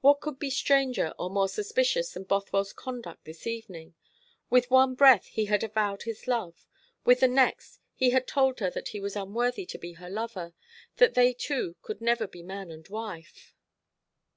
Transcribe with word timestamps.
What 0.00 0.18
could 0.20 0.40
be 0.40 0.50
stranger 0.50 1.14
or 1.20 1.30
more 1.30 1.48
suspicious 1.48 2.10
than 2.14 2.24
Bothwell's 2.24 2.72
conduct 2.72 3.24
this 3.26 3.46
evening? 3.46 3.94
With 4.50 4.72
one 4.72 4.96
breath 4.96 5.26
he 5.26 5.44
had 5.44 5.62
avowed 5.62 6.02
his 6.02 6.26
love; 6.26 6.66
with 7.04 7.20
the 7.20 7.28
next 7.28 7.78
he 7.94 8.10
had 8.10 8.26
told 8.26 8.58
her 8.58 8.70
that 8.70 8.88
he 8.88 8.98
was 8.98 9.14
unworthy 9.14 9.64
to 9.66 9.78
be 9.78 9.92
her 9.92 10.10
lover 10.10 10.52
that 10.96 11.14
they 11.14 11.32
two 11.32 11.76
could 11.82 12.00
never 12.00 12.26
be 12.26 12.42
man 12.42 12.72
and 12.72 12.88
wife. 12.88 13.54